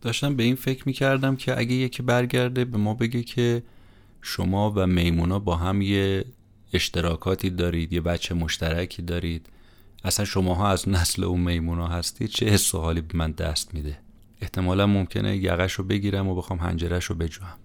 [0.00, 3.62] داشتم به این فکر می‌کردم که اگه یکی برگرده به ما بگه که
[4.22, 6.24] شما و میمونا با هم یه
[6.72, 9.48] اشتراکاتی دارید یه بچه مشترکی دارید
[10.04, 13.98] اصلا شماها از نسل اون میمونا هستید چه حس حالی به من دست میده؟
[14.40, 17.56] احتمالا ممکنه یقش رو بگیرم و بخوام هنجرش رو بجوهم.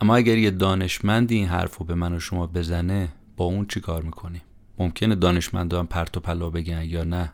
[0.00, 3.80] اما اگر یه دانشمندی این حرف رو به من و شما بزنه با اون چی
[3.80, 4.42] کار می‌کنیم
[4.78, 7.32] ممکنه دانشمندان پرت و پلا بگن یا نه؟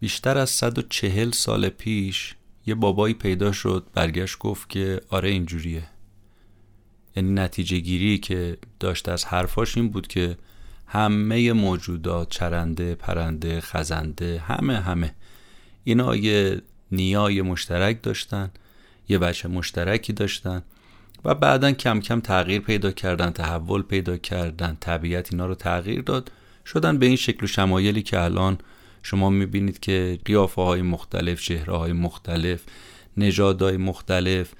[0.00, 2.34] بیشتر از 140 سال پیش
[2.70, 5.82] یه بابایی پیدا شد برگشت گفت که آره اینجوریه.
[7.16, 10.36] یعنی نتیجه گیری که داشت از حرفاش این بود که
[10.86, 15.14] همه موجودات چرنده پرنده خزنده همه همه.
[15.84, 18.50] اینا یه نیای مشترک داشتن
[19.08, 20.62] یه بچه مشترکی داشتن
[21.24, 26.32] و بعدا کم کم تغییر پیدا کردن تحول پیدا کردن طبیعت اینا رو تغییر داد.
[26.66, 28.58] شدن به این شکل و شمایلی که الان
[29.02, 32.62] شما می‌بینید که قیافه های مختلف چهره های مختلف
[33.16, 34.52] نژادهای مختلف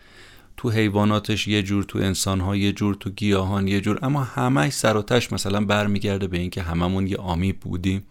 [0.56, 4.96] تو حیواناتش یه جور تو انسان یه جور تو گیاهان یه جور اما همه سر
[4.96, 8.02] و تش مثلا برمیگرده به اینکه هممون یه آمی بودیم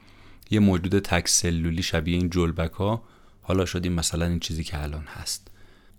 [0.52, 3.04] یه موجود تک سلولی شبیه این جلبک ها
[3.42, 5.48] حالا شدیم مثلا این چیزی که الان هست.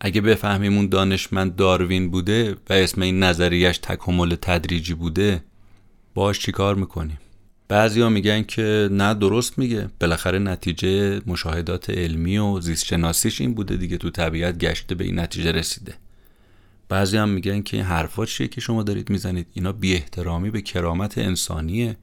[0.01, 5.45] اگه بفهمیم اون دانشمند داروین بوده و اسم این نظریش تکامل تدریجی بوده
[6.15, 7.19] باش چیکار می‌کنیم؟
[7.71, 13.77] بعضیا میگن که نه درست میگه بالاخره نتیجه مشاهدات علمی و زیست شناسیش این بوده
[13.77, 15.95] دیگه تو طبیعت گشته به این نتیجه رسیده.
[16.89, 20.63] بعضی هم میگن که این حرفا چیه که شما دارید می‌زنید؟ اینا بی احترامی به
[20.63, 21.97] کرامت انسانیه.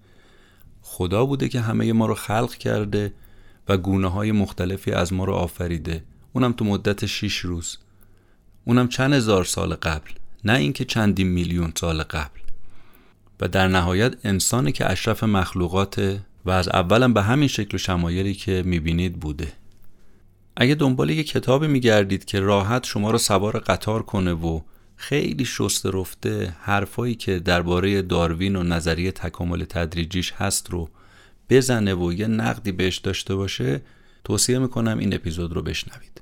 [0.81, 3.13] خدا بوده که همه ما رو خلق کرده
[3.67, 6.03] و گونه های مختلفی از ما رو آفریده.
[6.33, 7.77] اونم تو مدت 6 روز.
[8.65, 10.11] اونم چند هزار سال قبل
[10.43, 12.46] نه اینکه چندین میلیون سال قبل.
[13.39, 18.33] و در نهایت انسانی که اشرف مخلوقات و از اولم به همین شکل و شمایلی
[18.33, 19.47] که می‌بینید بوده.
[20.57, 24.61] اگه دنبال یه کتابی میگردید که راحت شما رو سوار قطار کنه و
[24.95, 30.89] خیلی شست رفته حرفایی که درباره داروین و نظریه تکامل تدریجیش هست رو
[31.49, 33.81] بزنه و یه نقدی بهش داشته باشه
[34.23, 36.21] توصیه می‌کنم این اپیزود رو بشنوید.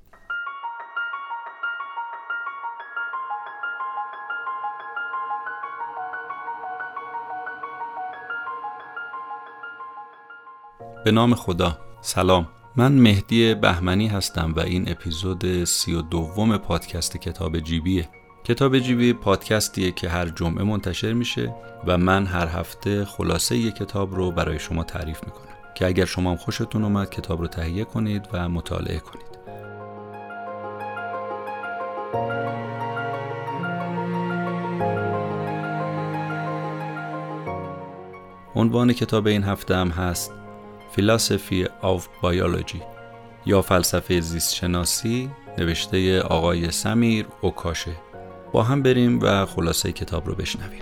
[11.06, 11.78] به نام خدا.
[12.02, 12.48] سلام.
[12.76, 18.10] من مهدی بهمنی هستم و این اپیزود سی و دوم پادکست کتاب جیبیه.
[18.44, 21.56] کتاب جیبی پادکستیه که هر جمعه منتشر میشه
[21.88, 25.56] و من هر هفته خلاصه یک کتاب رو برای شما تعریف می‌کنم.
[25.76, 29.26] که اگر شما هم خوشتون اومد کتاب رو تهیه کنید و مطالعه کنید.
[38.56, 40.32] عنوان کتاب این هفته هم هست
[40.98, 42.82] Philosophy of Biology
[43.46, 47.92] یا فلسفه زیست شناسی نوشته آقای سمیر اوکاشه.
[48.52, 50.82] با هم بریم و خلاصه کتاب رو بشنویم.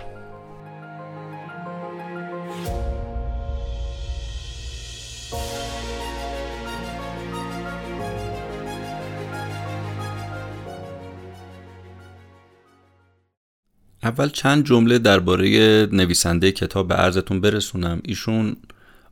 [14.02, 15.48] اول چند جمله درباره
[15.92, 18.00] نویسنده کتاب به عرضتون برسونم.
[18.04, 18.56] ایشون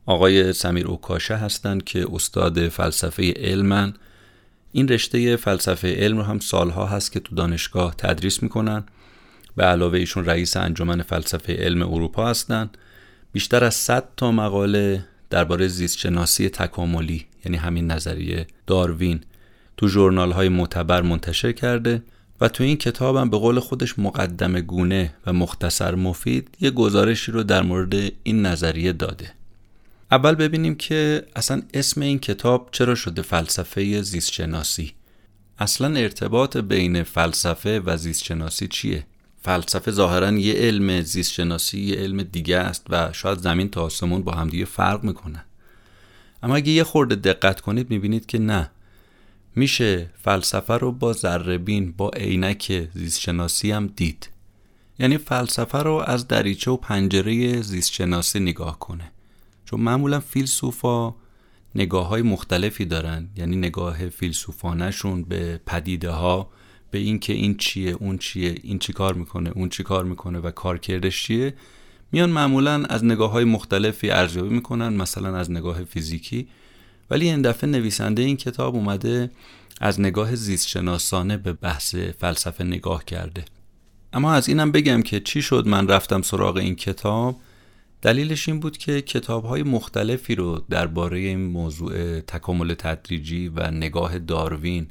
[0.07, 3.95] آقای سمیر اوکاشه هستند که استاد فلسفه علمن
[4.73, 8.85] این رشته فلسفه علم رو هم سالها هست که تو دانشگاه تدریس می‌کنن.
[9.57, 12.79] به علاوه ایشون رئیس انجمن فلسفه علم اروپا هستند.
[13.33, 19.21] بیشتر از 100 تا مقاله درباره زیست شناسی تکاملی یعنی همین نظریه داروین
[19.77, 22.03] تو جورنال های معتبر منتشر کرده
[22.41, 27.33] و تو این کتاب هم به قول خودش مقدمه گونه و مختصر مفید یه گزارشی
[27.33, 29.33] رو در مورد این نظریه داده.
[30.13, 34.93] اول ببینیم که اصلا اسم این کتاب چرا شده فلسفه زیستشناسی.
[35.59, 39.07] اصلا ارتباط بین فلسفه و زیستشناسی چیه؟
[39.43, 44.33] فلسفه ظاهرا یه علم زیستشناسی یه علم دیگه است و شاید زمین تا آسمون با
[44.33, 45.45] همدیگه فرق می‌کنه.
[46.43, 48.71] اما اگه یه خورده دقت کنید می‌بینید که نه.
[49.57, 54.29] میشه فلسفه رو با ذربین با عینک زیستشناسی هم دید.
[54.99, 59.11] یعنی فلسفه رو از دریچه و پنجره زیستشناسی نگاه کنه.
[59.73, 61.15] چون معمولا فیلسوفا
[61.75, 63.29] نگاه های مختلفی دارن.
[63.37, 66.51] یعنی نگاه فیلسوفانشون به پدیده ها
[66.91, 70.51] به اینکه این چیه اون چیه این چی کار می‌کنه اون چی کار می‌کنه و
[70.51, 71.55] کارکردش چیه
[72.13, 76.49] میان معمولا از نگاه های مختلفی ارزیابی می‌کنن مثلا از نگاه فیزیکی.
[77.11, 79.31] ولی این دفعه نویسنده این کتاب اومده
[79.81, 83.45] از نگاه زیست شناسانه به بحث فلسفه نگاه کرده.
[84.13, 87.41] اما از اینم بگم که چی شد من رفتم سراغ این کتاب؟
[88.03, 94.19] دلیلش این بود که کتاب های مختلفی رو درباره این موضوع تکامل تدریجی و نگاه
[94.19, 94.87] داروین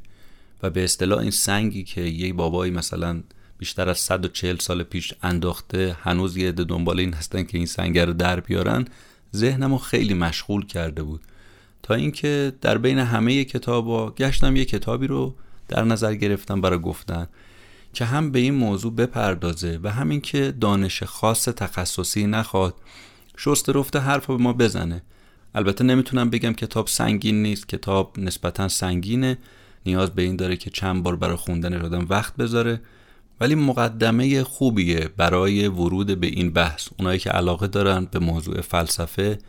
[0.64, 3.24] و به اصطلاح این سنگی که یه بابایی مثلا
[3.58, 8.00] بیشتر از 140 سال پیش انداخته هنوز یه عده دنبال این هستن که این سنگ
[8.00, 8.86] رو در بیارن
[9.36, 11.22] ذهنمو خیلی مشغول کرده بود.
[11.84, 15.36] تا اینکه در بین همه کتابا گشتم یه کتابی رو
[15.68, 17.28] در نظر گرفتم برای گفتن.
[17.94, 22.76] که هم به این موضوع بپردازه و همین که دانش خاص تخصصی نخواد
[23.38, 25.02] شست رفته حرف به ما بزنه.
[25.56, 29.38] البته نمی‌تونم بگم کتاب سنگین نیست کتاب نسبتا سنگینه.
[29.86, 32.82] نیاز به این داره که چند بار برای خوندن آدم وقت بذاره.
[33.40, 36.88] ولی مقدمه خوبیه برای ورود به این بحث.
[37.00, 39.40] اونایی که علاقه دارن به موضوع فلسفه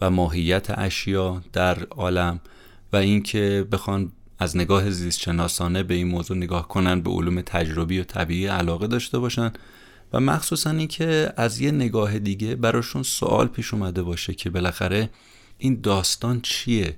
[0.00, 2.40] و ماهیت اشیا در عالم
[2.92, 8.04] و اینکه بخوان از نگاه زیستشناسانه به این موضوع نگاه کنن به علوم تجربی و
[8.04, 9.52] طبیعی علاقه داشته باشن
[10.12, 15.10] و مخصوصا اینکه از یه نگاه دیگه براشون سوال پیش اومده باشه که بالاخره
[15.58, 16.96] این داستان چیه؟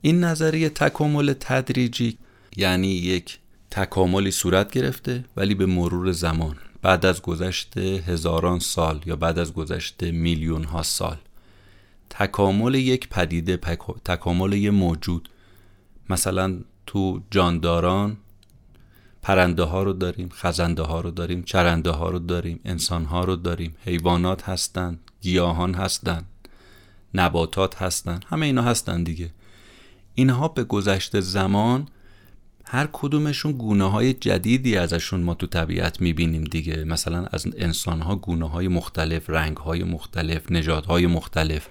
[0.00, 2.18] این نظریه تکامل تدریجی
[2.56, 3.38] یعنی یک
[3.70, 9.52] تکاملی صورت گرفته ولی به مرور زمان بعد از گذشت هزاران سال یا بعد از
[9.52, 11.16] گذشت میلیون ها سال.
[12.10, 13.56] تکامل یک پدیده
[14.04, 15.28] تکامل یک موجود.
[16.10, 18.16] مثلا تو جانداران
[19.22, 23.36] پرنده ها رو داریم خزنده ها رو داریم چرنده ها رو داریم انسان ها رو
[23.36, 23.74] داریم.
[23.84, 26.26] حیوانات هستند گیاهان هستند
[27.14, 28.24] نباتات هستند.
[28.28, 29.30] همه اینا هستند دیگه.
[30.14, 31.88] اینها به گذشت زمان
[32.64, 36.84] هر کدومشون گونه های جدیدی ازشون ما تو طبیعت می‌بینیم دیگه.
[36.84, 41.68] مثلا از انسان ها گونه های مختلف رنگ های مختلف نژادهای های مختلف.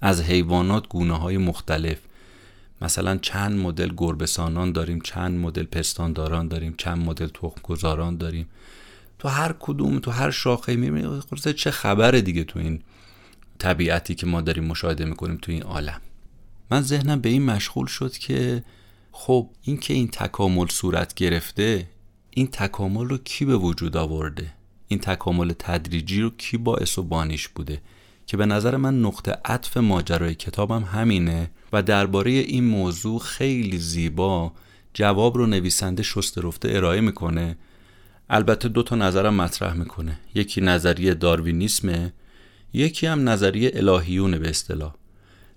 [0.00, 1.98] از حیوانات گونه های مختلف.
[2.82, 8.48] مثلا چند مدل گربسانان داریم چند مدل پستانداران داریم چند مدل تخم گذاران داریم.
[9.18, 11.20] تو هر کدوم تو هر شاخه می‌بینیم
[11.56, 12.82] چه خبره دیگه تو این
[13.58, 16.00] طبیعتی که ما داریم مشاهده می‌کنیم تو این عالم.
[16.70, 18.62] من ذهنم به این مشغول شد که
[19.12, 21.88] خب این که این تکامل صورت گرفته
[22.30, 24.52] این تکامل رو کی به وجود آورده؟
[24.88, 27.80] این تکامل تدریجی رو کی باعث و بانیش بوده؟
[28.26, 34.52] که به نظر من نقطه عطف ماجرای کتابم همینه و درباره این موضوع خیلی زیبا
[34.94, 37.56] جواب رو نویسنده شسته رفته ارائه می‌کنه.
[38.30, 40.20] البته دو تا نظرم مطرح می‌کنه.
[40.34, 42.12] یکی نظریه داروینیسمه
[42.72, 44.94] یکی هم نظریه الهیونه به اصطلاح.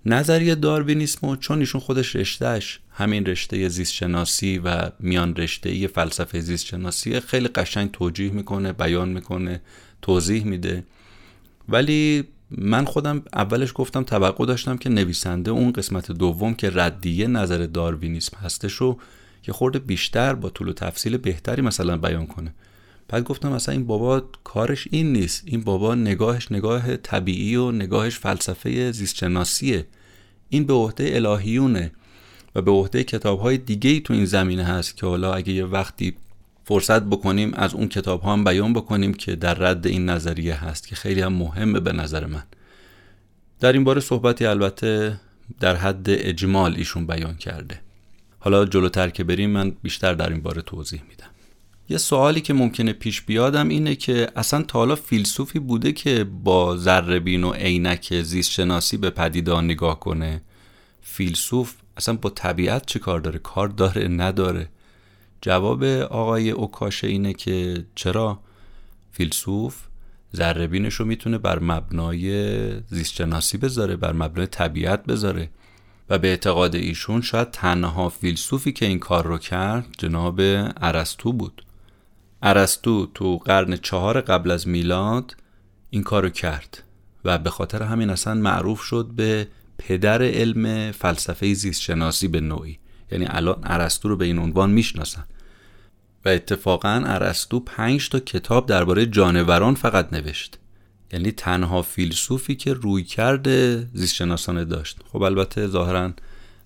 [0.06, 6.66] نظریه داروینیسم چون ایشون خودش رشتهش همین رشته زیست شناسی و میان رشته فلسفه زیست
[6.66, 9.62] شناسی خیلی قشنگ توجیه می‌کنه بیان می‌کنه
[10.02, 10.84] توضیح میده.
[11.70, 12.24] ولی
[12.58, 18.38] من خودم اولش گفتم توقع داشتم که نویسنده اون قسمت دوم که ردیه نظر داروینیسم
[18.38, 19.00] هستش رو
[19.44, 22.54] که خورده بیشتر با طول و تفصیل بهتری مثلا بیان کنه.
[23.08, 25.44] بعد گفتم مثلا این بابا کارش این نیست.
[25.46, 29.88] این بابا نگاهش نگاه طبیعی و نگاهش فلسفه زیستشناسیه.
[30.50, 31.92] این به عهده الهیونه
[32.56, 35.66] و به عهده کتاب های دیگه ای تو این زمینه هست که حالا اگه یه
[35.66, 36.14] وقتی
[36.64, 40.88] فرصت بکنیم از اون کتاب ها هم بیان بکنیم که در رد این نظریه هست
[40.88, 42.44] که خیلی هم مهمه به نظر من.
[43.60, 45.20] در این باره صحبتی البته
[45.60, 47.80] در حد اجمال ایشون بیان کرده.
[48.40, 51.28] حالا جلوتر که بریم من بیشتر در این باره توضیح میدم.
[51.90, 56.78] یه سوالی که ممکنه پیش بیادم اینه که اصلا تا حالا فیلسوفی بوده که با
[56.78, 60.42] ذره و عینک زیست شناسی به پدیدان نگاه کنه؟
[61.02, 64.70] فیلسوف اصلا با طبیعت چه کار داره؟ کار داره؟ نداره؟
[65.42, 68.40] جواب آقای اوکاشه اینه که چرا
[69.12, 69.88] فیلسوف
[70.36, 75.50] ذربینش رو می‌تونه بر مبنای زیستشناسی بذاره بر مبنای طبیعت بذاره.
[76.10, 80.40] و به اعتقاد ایشون شاید تنها فیلسوفی که این کار رو کرد جناب
[80.78, 81.66] ارسطو بود.
[82.42, 85.36] ارسطو تو قرن چهار قبل از میلاد
[85.90, 86.84] این کارو کرد
[87.26, 92.80] و به خاطر همین اصلا معروف شد به پدر علم فلسفه زیست شناسی به نوعی.
[93.12, 95.24] یعنی الان ارسطو رو به این عنوان می‌شناسن.
[96.26, 100.58] و اتفاقا ارسطو پنج تا کتاب درباره جانوران فقط نوشت.
[101.14, 105.00] یعنی تنها فیلسوفی که روی کرده زیستشناسانه داشت.
[105.12, 106.12] خب البته ظاهرا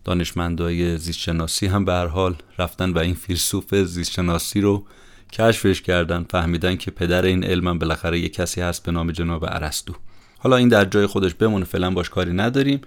[0.04, 4.86] دانشمندای زیستشناسی هم به هر حال رفتن و این فیلسوف زیستشناسی رو
[5.32, 6.26] کشفش کردن.
[6.30, 9.94] فهمیدن که پدر این علم بالاخره یه کسی هست به نام جناب ارسطو.
[10.40, 12.82] حالا این در جای خودش بمونه فعلا باش کاری نداریم.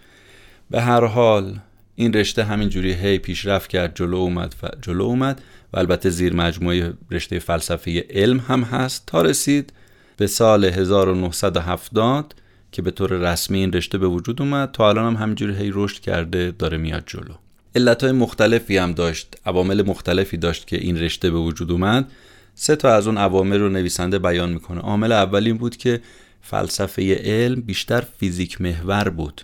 [0.70, 1.58] به هر حال
[2.00, 6.92] این رشته همینجوری هی پیشرفت کرد جلو اومد و جلو اومد و البته زیر مجموعه
[7.10, 9.02] رشته فلسفه علم هم هست.
[9.06, 9.72] تا رسید
[10.16, 12.34] به سال 1970
[12.72, 14.72] که به طور رسمی این رشته به وجود اومد.
[14.72, 17.34] تا الان هم همینجوری هی رشد کرده داره میاد جلو.
[17.74, 22.12] علتهای مختلفی هم داشت عوامل مختلفی داشت که این رشته به وجود اومد.
[22.54, 24.80] سه تا از اون عوامل رو نویسنده بیان می‌کنه.
[24.80, 26.00] عامل اول این بود که
[26.42, 29.42] فلسفه علم بیشتر فیزیک محور بود.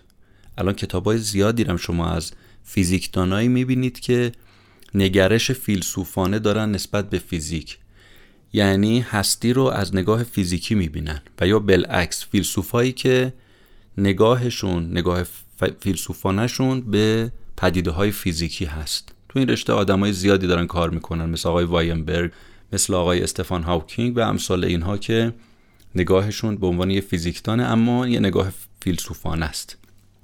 [0.58, 2.32] الان کتاب های زیادی هم شما از
[2.64, 4.32] فیزیکدانایی می‌بینید که
[4.94, 7.78] نگرش فیلسوفانه دارن نسبت به فیزیک.
[8.52, 13.32] یعنی هستی رو از نگاه فیزیکی می‌بینن و یا بالعکس فیلسوفایی که
[13.98, 15.22] نگاهشون نگاه
[15.80, 19.14] فیلسوفانشون به پدیده های فیزیکی هست.
[19.28, 22.32] تو این رشته های زیادی دارن کار می‌کنن مثل آقای واینبرگ
[22.72, 25.32] مثل آقای استفان هاوکینگ و امثال اینها که
[25.94, 29.76] نگاهشون به عنوان یه فیزیکدانه اما یه نگاه فیلسوفان است.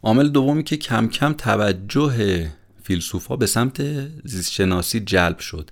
[0.02, 2.46] عامل دومی که کم کم توجه
[2.82, 3.82] فیلسوفا به سمت
[4.24, 5.70] زیستشناسی جلب شد.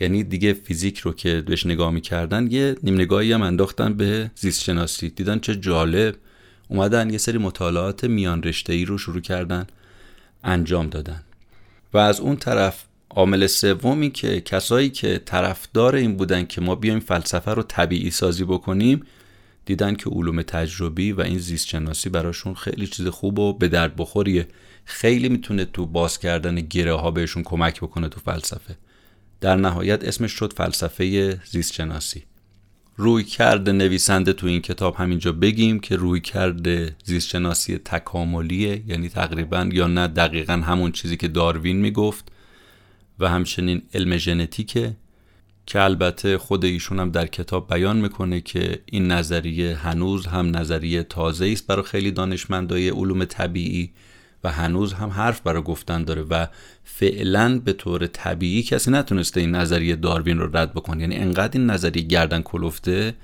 [0.00, 5.10] یعنی دیگه فیزیک رو که بهش نگاه می‌کردن یه نیم نگاهی هم انداختن به زیستشناسی.
[5.10, 6.14] دیدن چه جالب.
[6.68, 9.66] اومدن یه سری مطالعات میان رشته ای رو شروع کردن
[10.44, 11.22] انجام دادن.
[11.92, 17.00] و از اون طرف عامل سومی که کسایی که طرفدار این بودن که ما بیایم
[17.00, 19.02] فلسفه رو طبیعی سازی بکنیم
[19.64, 23.96] دیدن که علوم تجربی و این زیست شناسی براشون خیلی چیز خوب و به درد
[23.96, 24.48] بخوریه.
[24.84, 28.76] خیلی می‌تونه تو باز کردن گره ها بهشون کمک بکنه تو فلسفه.
[29.40, 32.22] در نهایت اسمش شد فلسفه زیست شناسی
[32.96, 39.08] روی کرده نویسنده تو این کتاب همینجا بگیم که روی کرده زیست شناسی تکاملیه یعنی
[39.08, 42.32] تقریبا یا نه دقیقا همون چیزی که داروین می‌گفت
[43.18, 44.96] و همچنین علم ژنتیکه.
[45.66, 51.02] که البته خود ایشون هم در کتاب بیان می‌کنه که این نظریه هنوز هم نظریه
[51.02, 53.90] تازه است برای خیلی دانشمندای علوم طبیعی
[54.44, 56.46] و هنوز هم حرف برای گفتن داره و
[56.84, 61.00] فعلا به طور طبیعی کسی نتونسته این نظریه داروین رو رد بکنه.
[61.00, 63.14] یعنی انقدر این نظریه گردن کلفته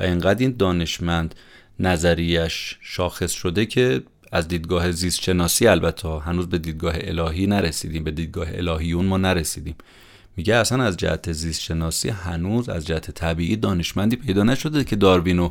[0.00, 1.34] و انقدر این دانشمند
[1.80, 8.10] نظریش شاخص شده که از دیدگاه زیست شناسی البته هنوز به دیدگاه الهی نرسیدیم به
[8.10, 9.74] دیدگاه الهیون ما نرسیدیم.
[10.36, 15.50] میگه اصلا از جهت زیست شناسی هنوز از جهت طبیعی دانشمندی پیدا نشده که داروینو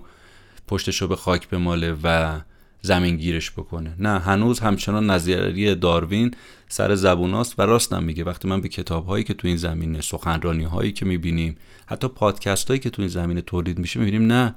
[0.68, 2.40] پشتشو به خاک بماله و
[2.82, 3.96] زمین گیرش بکنه.
[4.00, 6.32] نه هنوز همچنان نظریه داروین
[6.68, 8.24] سر زبوناست و راستم میگه.
[8.24, 12.68] وقتی من به کتاب هایی که تو این زمینه سخنرانی هایی که می‌بینیم حتی پادکست
[12.68, 14.56] هایی که تو این زمینه تولید میشه می‌بینیم نه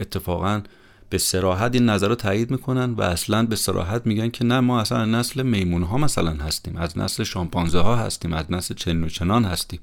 [0.00, 0.62] اتفاقا
[1.10, 4.80] به سراحت این نظر رو تایید می‌کنن و اصلا به سراحت میگن که نه ما
[4.80, 9.08] اصلا نسل میمون ها مثلا هستیم از نسل شامپانزه ها هستیم از نسل چنین و
[9.08, 9.80] چنان هستیم.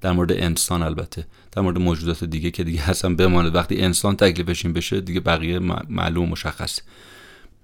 [0.00, 3.54] در مورد انسان البته در مورد موجودات دیگه که دیگه اصلا بماند.
[3.54, 5.58] وقتی انسان تکلیفشین بشه دیگه بقیه
[5.88, 6.80] معلوم مشخص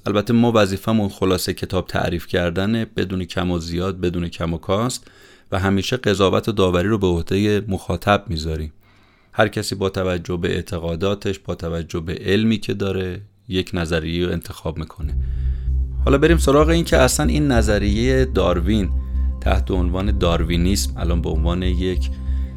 [0.07, 5.11] البته ما وظیفمون خلاصه کتاب تعریف کردن بدون کم و زیاد بدون کم و کاست
[5.53, 8.73] و همیشه قضاوت و داوری رو به عهده مخاطب می‌ذاریم.
[9.35, 14.33] هر کسی با توجه به اعتقاداتش با توجه به علمی که داره یک نظریه رو
[14.33, 15.15] انتخاب می‌کنه.
[16.05, 18.91] حالا بریم سراغ این که اصلا این نظریه داروین
[19.41, 22.11] تحت عنوان داروینیسم الان به عنوان یک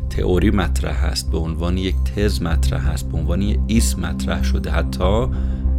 [0.09, 4.71] تئوری مطرح هست به عنوان یک تز مطرح هست به عنوان یک ایس مطرح شده.
[4.71, 5.27] حتی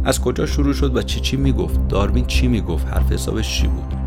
[0.03, 4.06] از کجا شروع شد و چی چی می‌گفت؟ داروین چی می‌گفت؟ حرف حسابش چی بود؟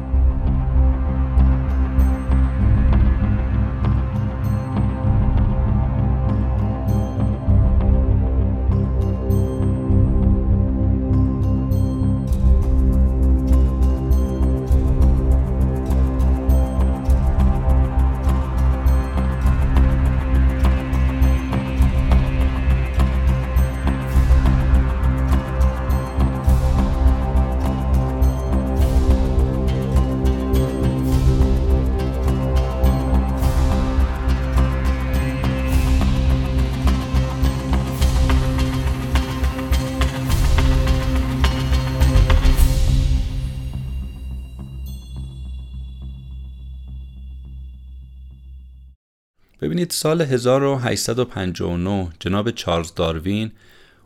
[49.81, 53.53] ببینید سال 1859 جناب چارلز داروین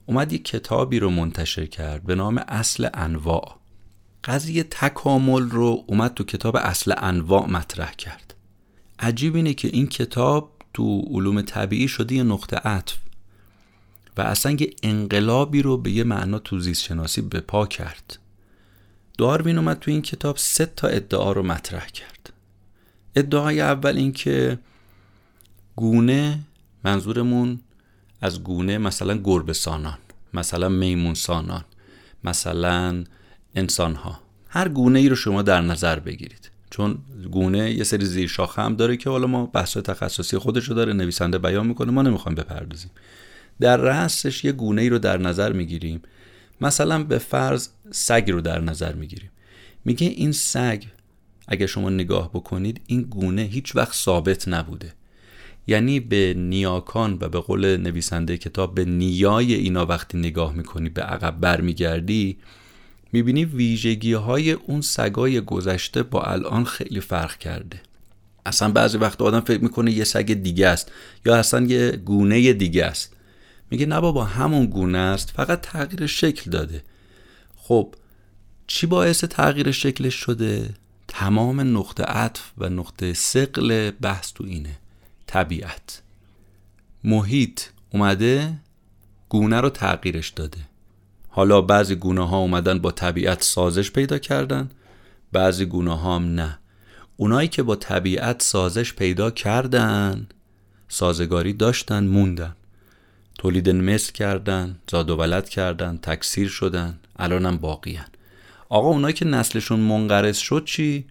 [0.06, 3.56] اومد یک کتابی رو منتشر کرد به نام اصل انواع.
[4.24, 8.34] قضیه تکامل رو اومد تو کتاب اصل انواع مطرح کرد.
[8.98, 12.96] عجیب اینه که این کتاب تو علوم طبیعی شده یه نقطه عطف
[14.16, 18.18] و اصلا یه انقلابی رو به یه معنا تو زیست شناسی به پا کرد.
[19.18, 22.32] داروین اومد تو این کتاب سه تا ادعا رو مطرح کرد.
[23.16, 24.58] ادعای اول این که
[25.76, 26.38] گونه
[26.84, 27.60] منظورمون
[28.20, 29.98] از گونه مثلا گربه سانان
[30.34, 31.64] مثلا میمون سانان
[32.24, 33.04] مثلا
[33.54, 36.50] انسان ها هر گونه ای رو شما در نظر بگیرید.
[36.70, 36.98] چون
[37.32, 40.92] گونه یه سری زیر شاخه هم داره که حالا ما بحث تخصصی خودش رو داره
[40.92, 42.90] نویسنده بیان می‌کنه ما نمی‌خوایم بپردازیم.
[43.60, 46.02] در رأسش یه گونه ای رو در نظر می‌گیریم.
[46.60, 49.30] مثلا به فرض سگ رو در نظر می‌گیریم.
[49.84, 50.82] میگه این سگ
[51.48, 54.92] اگر شما نگاه بکنید این گونه هیچ وقت ثابت نبوده.
[55.66, 61.02] یعنی به نیاکان و به قول نویسنده کتاب به نیای اینا وقتی نگاه می‌کنی به
[61.02, 62.36] عقب برمیگردی
[63.12, 67.80] می‌بینی ویژگی های اون سگای گذشته با الان خیلی فرق کرده.
[68.46, 70.92] اصلا بعضی وقت آدم فکر می‌کنه یه سگ دیگه است
[71.26, 73.12] یا اصلا یه گونه دیگه است.
[73.70, 76.82] میگه نه بابا همون گونه است فقط تغییر شکل داده.
[77.56, 77.94] خب
[78.66, 80.70] چی باعث تغییر شکلش شده؟
[81.08, 84.78] تمام نقطه عطف و نقطه سقل بحث تو اینه.
[85.34, 86.02] طبیعت.
[87.04, 87.60] محیط
[87.90, 88.52] اومده
[89.28, 90.58] گونه رو تغییرش داده.
[91.28, 94.70] حالا بعضی گونه ها اومدن با طبیعت سازش پیدا کردن
[95.32, 96.58] بعضی گونه ها هم نه.
[97.16, 100.26] اونایی که با طبیعت سازش پیدا کردن
[100.88, 102.56] سازگاری داشتن موندن.
[103.38, 108.08] تولید مثل کردن زاد و ولد کردن تکثیر شدن الانم باقیان
[108.68, 111.04] آقا اونایی که نسلشون منقرض شد چی؟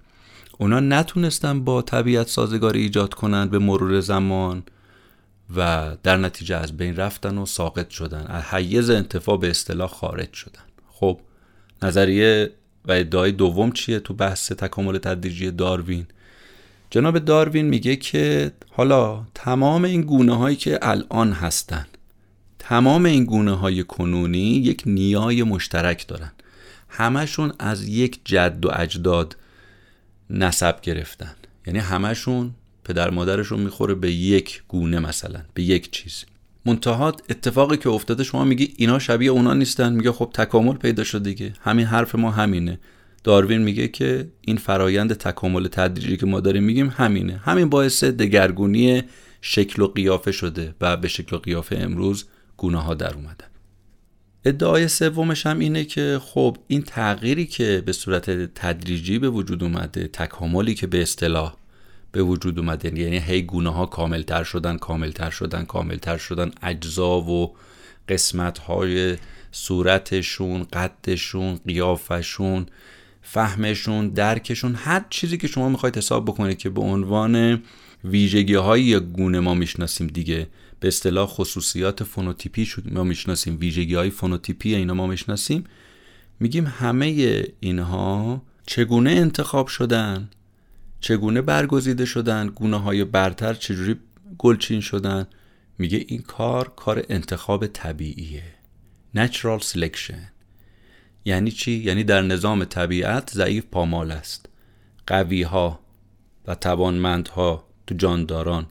[0.58, 4.64] اونا نتونستن با طبیعت سازگاری ایجاد کنن به مرور زمان
[5.56, 8.26] و در نتیجه از بین رفتن و ساقط شدن.
[8.28, 10.64] از حیز انتفاع به اصطلاح خارج شدن.
[10.90, 11.20] خب
[11.82, 12.52] نظریه
[12.86, 16.06] و ادعای دوم چیه تو بحث تکامل تدریجی داروین؟
[16.90, 21.86] جناب داروین میگه که حالا تمام این گونه هایی که الان هستن
[22.60, 26.32] تمام این گونه های کنونی یک نیای مشترک دارن.
[26.90, 29.36] همشون از یک جد و اجداد
[30.34, 31.36] نسب گرفتن.
[31.68, 32.52] یعنی همشون
[32.84, 36.26] پدر مادرشون می‌خوره به یک گونه مثلا به یک چیز.
[36.66, 41.24] منتهات اتفاقی که افتاده شما میگی اینا شبیه اونا نیستن میگه خب تکامل پیدا شد
[41.24, 41.54] دیگه.
[41.62, 42.80] همین حرف ما همینه.
[43.24, 47.38] داروین میگه که این فرایند تکامل تدریجی که ما داریم میگیم همینه.
[47.38, 49.04] همین باعث دگرگونی
[49.42, 52.26] شکل و قیافه شده و به شکل و قیافه امروز
[52.58, 53.53] گونه ها در اومدن.
[54.46, 60.08] ادعای سومش هم اینه که خب این تغییری که به صورت تدریجی به وجود اومده
[60.08, 61.56] تکاملی که به اصطلاح
[62.12, 67.56] به وجود اومده یعنی هی گونه ها کاملتر شدن کاملتر شدن کاملتر شدن اجزا و
[68.10, 69.18] قسمت های
[69.52, 72.66] صورتشون قدشون قیافشون
[73.22, 77.64] فهمشون درکشون هر چیزی که شما می‌خواید حساب بکنید که به عنوان
[78.04, 80.48] ویژگی های گونه ما می‌شناسیم دیگه.
[80.84, 85.64] به اصطلاح خصوصیات فنوتیپی ما می‌شناسیم ویژگی های فنوتیپی اینا ما می‌شناسیم.
[86.40, 90.30] میگیم همه اینها چگونه انتخاب شدن؟
[91.00, 93.96] چگونه برگزیده شدن؟ گونه های برتر چجوری
[94.38, 95.28] گلچین شدن؟
[95.78, 98.44] میگه این کار کار انتخاب طبیعیه.
[99.16, 100.20] Natural selection.
[101.26, 104.50] یعنی چی؟ یعنی در نظام طبیعت ضعیف پامال است.
[105.08, 105.80] قوی ها
[106.48, 108.68] و توانمندها تو جانداران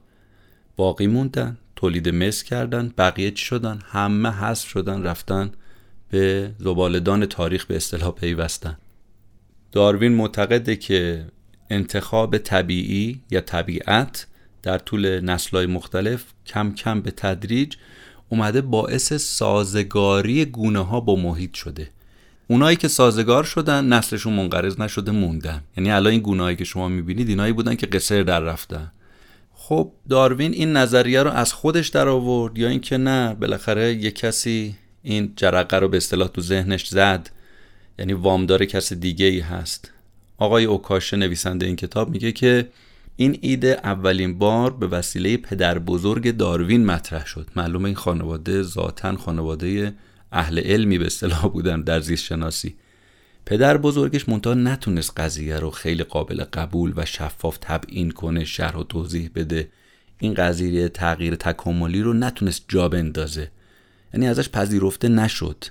[0.77, 1.59] باقی موندن.
[1.83, 5.53] تولید مس کردن بقیه چی شدن؟ همه حذف شدن رفتن
[6.11, 8.79] به زبالدان تاریخ به اصطلاح پیوستن.
[9.73, 11.27] داروین معتقده که
[11.71, 14.27] انتخاب طبیعی یا طبیعت
[14.63, 17.75] در طول نسلهای مختلف کم کم به تدریج
[18.29, 21.91] اومده باعث سازگاری گونه ها با محیط شده.
[22.49, 25.63] اونایی که سازگار شدن نسلشون منقرض نشده موندن.
[25.77, 28.93] یعنی الان این گونه‌ای که شما می‌بینید اینایی بودن که قصر در رفتن.
[29.65, 34.75] خب داروین این نظریه رو از خودش در آورد یا اینکه نه؟ بالاخره یه کسی
[35.03, 37.31] این جرقه رو به اصطلاح تو ذهنش زد.
[37.99, 39.91] یعنی وامدار کس دیگه ای هست.
[40.39, 42.69] آقای اوکاشه نویسنده این کتاب میگه که
[43.17, 47.49] این ایده اولین بار به وسیله پدر بزرگ داروین مطرح شد.
[47.57, 49.95] معلومه این خانواده ذاتا خانواده
[50.33, 52.75] اهل علمی به اصطلاح بودن در زیست شناسی
[53.47, 58.85] پدر بزرگش منتها نتونست قضیه رو خیلی قابل قبول و شفاف تبیین کنه شرح و
[58.85, 59.69] توضیح بده.
[60.19, 63.51] این قضیه تغییر تکاملی رو نتونست جا بندازه.
[64.15, 65.65] یعنی ازش پذیرفته نشد.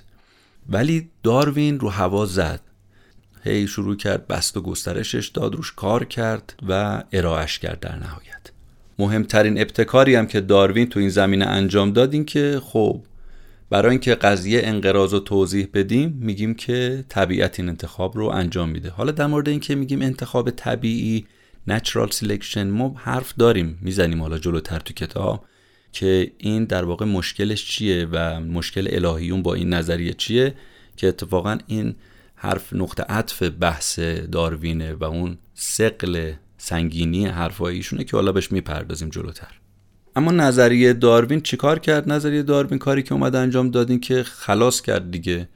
[0.68, 2.60] ولی داروین رو هوا زد.
[3.44, 8.50] هی شروع کرد بست و گسترشش داد روش کار کرد و ارائهش کرد در نهایت.
[8.98, 13.02] مهمترین ابتکاری هم که داروین تو این زمینه انجام داد این که خب
[13.72, 18.90] برای اینکه قضیه انقراض و توضیح بدیم میگیم که طبیعت این انتخاب رو انجام میده.
[18.90, 21.26] حالا در مورد اینکه میگیم انتخاب طبیعی
[21.70, 25.44] natural selection ما حرف داریم می‌زنیم حالا جلوتر تو کتاب
[25.92, 30.54] که این در واقع مشکلش چیه و مشکل الهیون با این نظریه چیه
[30.96, 31.94] که اتفاقا این
[32.34, 33.98] حرف نقطه عطف بحث
[34.32, 39.61] داروینه و اون سقل سنگینی حرفاییشونه که حالا بهش می‌پردازیم جلوتر.
[40.16, 45.10] اما نظریه داروین چیکار کرد؟ نظریه داروین کاری که اومد انجام دادین که خلاص کرد
[45.10, 45.48] دیگه.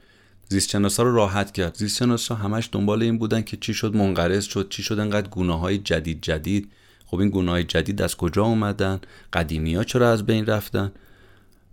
[0.49, 1.75] زیستشناسا رو راحت کرد.
[1.75, 5.77] زیستشناسا همش دنبال این بودن که چی شد منقرض شد چی شد انقدر گونه های
[5.77, 6.71] جدید جدید.
[7.05, 8.99] خب این گونه های جدید از کجا اومدن؟
[9.33, 10.91] قدیمی ها چرا از بین رفتن؟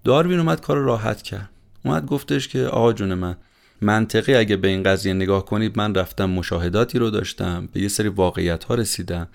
[0.04, 1.50] داروین اومد کار راحت کرد.
[1.84, 3.36] اومد گفتش که آقا جون من
[3.80, 8.08] منطقی اگه به این قضیه نگاه کنید من رفتم مشاهداتی رو داشتم به یه سری
[8.08, 9.28] واقعیت ها رسیدم.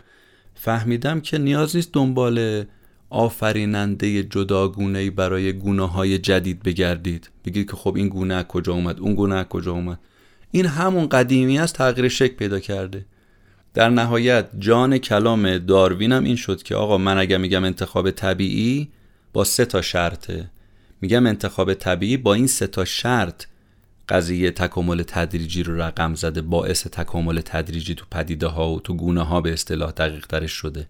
[0.56, 2.66] فهمیدم که نیاز نیست دنبال
[3.10, 7.30] آفریننده جداگونه برای گونه های جدید بگردید.
[7.46, 10.00] بگید که خب این گونه کجا اومد اون گونه کجا اومد.
[10.52, 13.06] این همون قدیمی است تغییر شکل پیدا کرده.
[13.74, 18.90] در نهایت جان کلام داروین هم این شد که آقا من اگر میگم انتخاب طبیعی
[19.34, 20.50] با سه تا شرطه
[21.02, 23.46] میگم انتخاب طبیعی با این سه تا شرط.
[24.10, 29.24] قضیه تکامل تدریجی رو رقم زده باعث تکامل تدریجی تو پدیده ها و تو گونه
[29.24, 30.88] ها به اصطلاح دقیق ترش شده.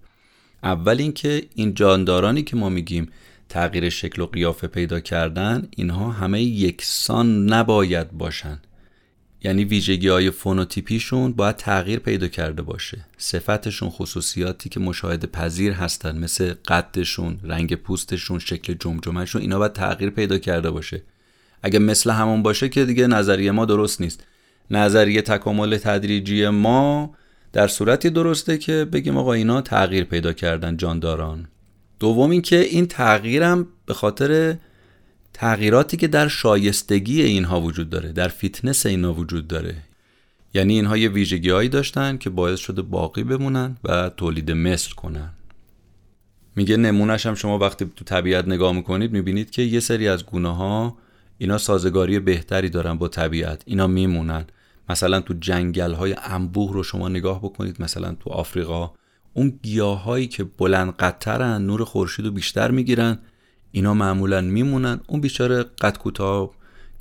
[0.64, 3.10] اول اینکه این جاندارانی که ما میگیم
[3.50, 8.60] تغییر شکل و قیافه پیدا کردن اینها همه یکسان نباید باشن.
[9.44, 13.06] یعنی ویژگی های فونوتیپیشون باید تغییر پیدا کرده باشه.
[13.18, 20.10] صفتشون خصوصیاتی که مشاهده پذیر هستن مثل قدشون رنگ پوستشون شکل جمجمهشون اینا باید تغییر
[20.10, 21.02] پیدا کرده باشه.
[21.64, 24.24] اگه مثل همون باشه که دیگه نظریه ما درست نیست.
[24.72, 27.16] نظریه تکامل تدریجی ما
[27.54, 31.48] در صورتی درسته که بگیم آقا اینا تغییر پیدا کردن جانداران.
[32.00, 34.56] دوم اینکه این تغییرم به خاطر
[35.34, 39.76] تغییراتی که در شایستگی اینها وجود داره در فیتنس اینها وجود داره.
[40.54, 45.30] یعنی اینها یه ویژگی هایی داشتن که باعث شده باقی بمونن و تولید مثل کنن.
[46.56, 50.56] میگه نمونهش هم شما وقتی تو طبیعت نگاه می‌کنید می‌بینید که یه سری از گونه
[50.56, 50.98] ها
[51.38, 53.62] اینا سازگاری بهتری دارن با طبیعت.
[53.66, 54.46] اینا میمونن.
[54.90, 58.92] مثلا تو جنگل های انبوه رو شما نگاه بکنید مثلا تو آفریقا
[59.34, 63.20] اون گیاهایی که بلند قطرن نور خورشید رو بیشتر می‌گیرن
[63.72, 65.00] اینا معمولا میمونن.
[65.08, 66.52] اون بیچاره قد کوتاه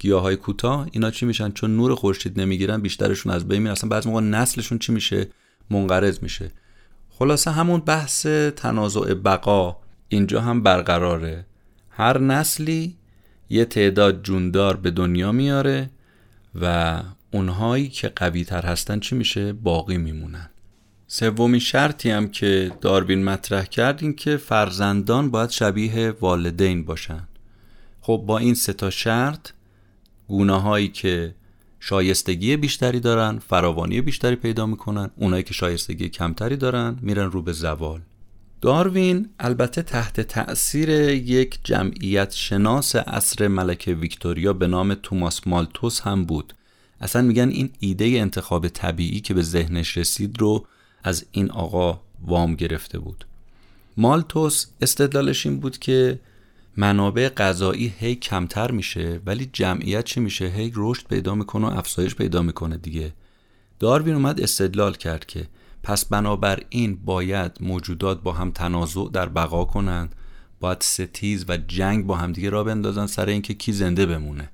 [0.05, 3.73] های کوتاه اینا چی میشن؟ چون نور خورشید نمی‌گیرن بیشترشون از بین میرن.
[3.73, 5.29] اصلا بعضی موقع نسلشون چی میشه؟
[5.71, 6.51] منقرض میشه.
[7.11, 9.77] خلاصه همون بحث تنازع بقا
[10.09, 11.47] اینجا هم برقراره.
[11.91, 12.97] هر نسلی
[13.51, 15.91] یه تعداد جوندار به دنیا میاره
[16.61, 20.51] و اونهایی که قوی تر هستن چی میشه؟ باقی میمونن.
[21.07, 27.29] سومین شرطی هم که داروین مطرح کرد این که فرزندان باید شبیه والدین باشن.
[28.01, 29.51] خب با این سه تا شرط
[30.29, 31.35] گونه هایی که
[31.81, 37.53] شایستگی بیشتری دارن فراوانی بیشتری پیدا می‌کنن اونایی که شایستگی کمتری دارن میرن رو به
[37.53, 38.01] زوال.
[38.61, 46.25] داروین البته تحت تأثیر یک جمعیت شناس عصر ملکه ویکتوریا به نام توماس مالتوس هم
[46.25, 46.55] بود.
[47.01, 50.67] اصلا میگن این ایده انتخاب طبیعی که به ذهنش رسید رو
[51.05, 53.25] از این آقا وام گرفته بود.
[53.97, 56.21] مالتوس استدلالش این بود که
[56.77, 62.15] منابع غذایی هی کمتر میشه ولی جمعیت چی میشه؟ هی رشد پیدا می‌کنه و افزایش
[62.15, 63.13] پیدا می‌کنه دیگه.
[63.79, 65.47] داروین اومد استدلال کرد که
[65.83, 70.15] پس بنابراین باید موجودات با هم تنازع در بقا کنند
[70.61, 74.51] باید ستیز و جنگ با همدیگه را بندازن سر اینکه کی زنده بمونه.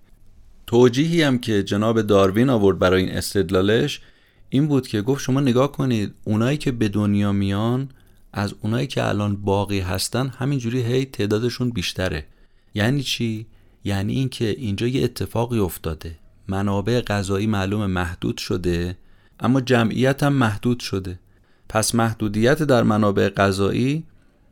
[0.75, 4.01] توجیهی هم که جناب داروین آورد برای این استدلالش
[4.49, 7.89] این بود که گفت شما نگاه کنید اونایی که به دنیا میان
[8.33, 12.27] از اونایی که الان باقی هستن همینجوری هی تعدادشون بیشتره.
[12.75, 13.47] یعنی چی؟
[13.85, 16.19] یعنی اینکه اینجا یه اتفاقی افتاده.
[16.49, 18.99] منابع غذایی معلوم محدود شده
[19.41, 21.19] اما جمعیت هم محدود شده.
[21.69, 24.05] پس محدودیت در منابع غذایی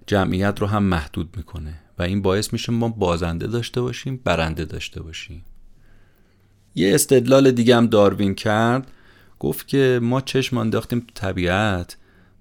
[0.06, 5.02] جمعیت رو هم محدود می‌کنه و این باعث میشه ما بازنده داشته باشیم برنده داشته
[5.02, 5.44] باشیم.
[6.74, 8.90] یه استدلال دیگه هم داروین کرد
[9.38, 11.96] گفت که ما چشم انداختیم تو طبیعت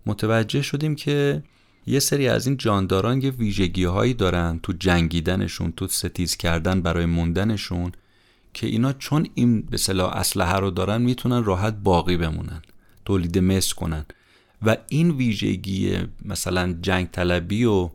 [0.05, 1.43] متوجه شدیم که
[1.87, 7.05] یه سری از این جانداران یه ویژگی هایی دارن تو جنگیدنشون تو ستیز کردن برای
[7.05, 7.91] موندنشون
[8.53, 12.61] که اینا چون این به صلاح اسلحه رو دارن می‌تونن راحت باقی بمونن
[13.05, 14.05] تولید مثل کنن.
[14.65, 17.89] و این ویژگی مثلا جنگ طلبی و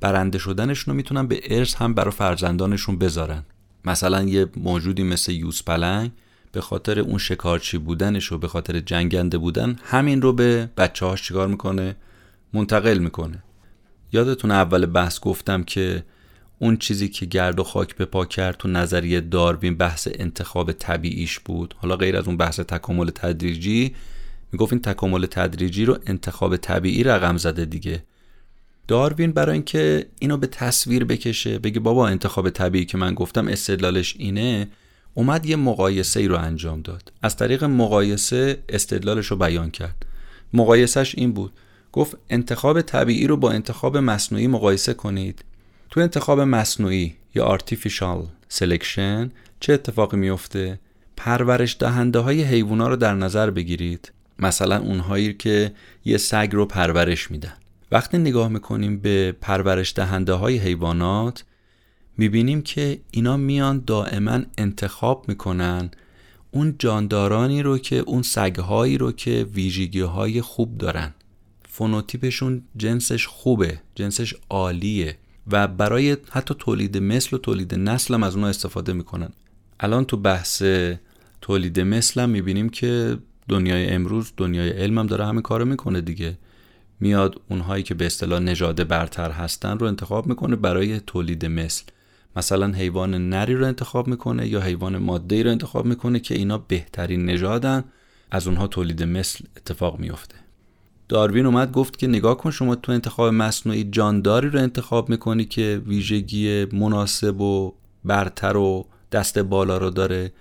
[0.00, 3.44] برنده شدنشون رو می‌تونن به ارث هم برای فرزندانشون بذارن.
[3.86, 6.10] مثلا یه موجودی مثل یوز پلنگ
[6.52, 11.22] به خاطر اون شکارچی بودنش و به خاطر جنگنده بودن همین رو به بچه هاش
[11.22, 11.96] چیکار می‌کنه؟
[12.52, 13.42] منتقل می‌کنه.
[14.12, 16.04] یادتون اول بحث گفتم که
[16.58, 21.38] اون چیزی که گرد و خاک به پا کرد تو نظریه داروین بحث انتخاب طبیعیش
[21.38, 21.74] بود.
[21.78, 23.94] حالا غیر از اون بحث تکامل تدریجی
[24.52, 28.04] می‌گفت این تکامل تدریجی رو انتخاب طبیعی رقم زده دیگه.
[28.88, 34.14] داروین برای اینکه اینو به تصویر بکشه بگه بابا انتخاب طبیعی که من گفتم استدلالش
[34.18, 34.68] اینه
[35.14, 37.12] اومد یه مقایسه ای رو انجام داد.
[37.22, 40.06] از طریق مقایسه استدلالش رو بیان کرد.
[40.52, 41.52] مقایسهش این بود.
[41.92, 45.44] گفت انتخاب طبیعی رو با انتخاب مصنوعی مقایسه کنید.
[45.90, 50.78] تو انتخاب مصنوعی یا artificial selection چه اتفاقی میفته
[51.16, 54.12] پرورش دهنده های حیوونا رو در نظر بگیرید.
[54.38, 55.72] مثلا اونهایی که
[56.04, 57.52] یه سگ رو پرورش میدن.
[57.90, 61.44] وقتی نگاه می‌کنیم به پرورش دهنده های حیوانات
[62.18, 65.90] می‌بینیم که اینا میان دائما انتخاب می‌کنن
[66.50, 71.14] اون جاندارانی رو که اون سگهایی رو که ویژگی های خوب دارن.
[71.68, 75.16] فونوتیپشون جنسش خوبه جنسش عالیه
[75.50, 79.28] و برای حتی تولید مثل و تولید نسل هم از اونها استفاده می‌کنن.
[79.80, 80.62] الان تو بحث
[81.40, 83.18] تولید مثل هم می‌بینیم که
[83.48, 86.38] دنیای امروز دنیای علم هم داره همین کارو می‌کنه دیگه.
[87.00, 91.84] میاد اونهایی که به اصطلاح نژاد برتر هستن رو انتخاب می‌کنه برای تولید مثل.
[92.36, 97.24] مثلا حیوان نری رو انتخاب می‌کنه یا حیوان ماده رو انتخاب می‌کنه که اینا بهترین
[97.24, 97.84] نژادن.
[98.30, 100.36] از اونها تولید مثل اتفاق میفته
[101.08, 105.82] داروین اومد گفت که نگاه کن شما تو انتخاب مصنوعی جانداری رو انتخاب می‌کنی که
[105.86, 110.32] ویژگی مناسب و برتر و دست بالا رو داره.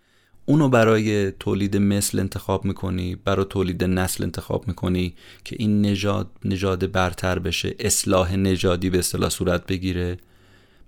[0.45, 6.91] اونو برای تولید مثل انتخاب می‌کنی برای تولید نسل انتخاب می‌کنی که این نژاد نژاد
[6.91, 10.17] برتر بشه اصلاح نژادی به اصطلاح صورت بگیره.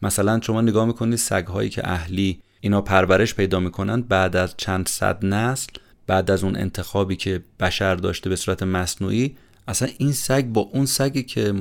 [0.01, 5.25] مثلا شما نگاه می‌کنید سگهایی که اهلی اینا پرورش پیدا می‌کنن بعد از چند صد
[5.25, 5.69] نسل
[6.07, 9.35] بعد از اون انتخابی که بشر داشته به صورت مصنوعی
[9.67, 11.53] اصلا این سگ با اون سگی که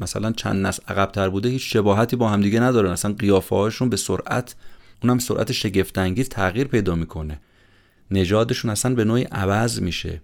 [0.00, 4.54] مثلا چند نسل عقبتر بوده هیچ شباهتی با همدیگه ندارن اصلا قیافه هاشون به سرعت
[5.04, 7.40] اونم سرعت شگفتانگیز تغییر پیدا می‌کنه.
[8.10, 10.22] نژادشون اصلا به نوعی عوض میشه.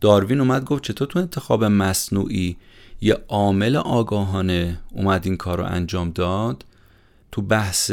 [0.00, 2.56] داروین اومد گفت چطور تو انتخاب مصنوعی
[3.00, 6.64] یه عامل آگاهانه اومد این کار رو انجام داد؟
[7.32, 7.90] تو بحث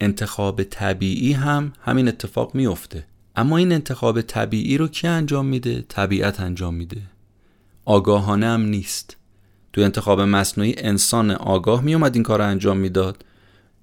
[0.00, 6.40] انتخاب طبیعی هم همین اتفاق میفته اما این انتخاب طبیعی رو کی انجام میده؟ طبیعت
[6.40, 7.02] انجام میده.
[7.84, 9.16] آگاهانه هم نیست.
[9.72, 13.24] تو انتخاب مصنوعی انسان آگاه میومد این کار رو انجام می‌داد.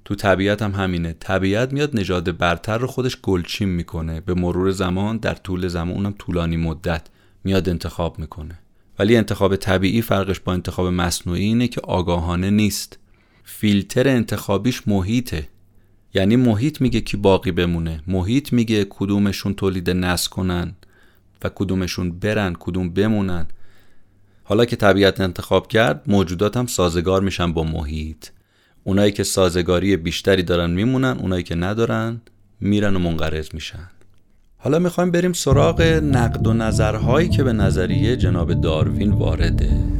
[0.09, 1.13] تو طبیعت هم همینه.
[1.19, 4.21] طبیعت میاد نژاد برتر رو خودش گلچین می‌کنه.
[4.21, 7.07] به مرور زمان در طول زمان اونم طولانی مدت
[7.43, 8.59] میاد انتخاب می‌کنه.
[8.99, 12.99] ولی انتخاب طبیعی فرقش با انتخاب مصنوعی اینه که آگاهانه نیست.
[13.43, 15.47] فیلتر انتخابیش محیطه.
[16.13, 18.03] یعنی محیط میگه کی باقی بمونه.
[18.07, 20.75] محیط میگه کدومشون تولید نسل کنن
[21.43, 23.47] و کدومشون برن کدوم بمونن.
[24.43, 28.25] حالا که طبیعت انتخاب کرد موجودات هم سازگار میشن با محیط.
[28.83, 32.21] اونایی که سازگاری بیشتری دارن میمونن اونایی که ندارن
[32.59, 33.89] میرن و منقرض میشن.
[34.57, 39.98] حالا می‌خوایم بریم سراغ نقد و نظرهایی که به نظریه جناب داروین وارده.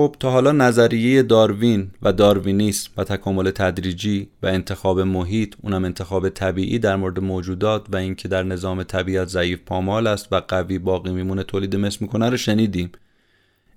[0.00, 6.28] خب تا حالا نظریه داروین و داروینیسم و تکامل تدریجی و انتخاب محیط اونم انتخاب
[6.28, 11.12] طبیعی در مورد موجودات و اینکه در نظام طبیعت ضعیف پامال است و قوی باقی
[11.12, 12.92] میمونه تولید مثل می‌کنه رو شنیدیم.